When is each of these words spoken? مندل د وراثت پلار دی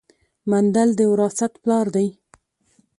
مندل 0.49 0.89
د 0.99 1.01
وراثت 1.11 1.53
پلار 1.63 1.85
دی 1.95 2.07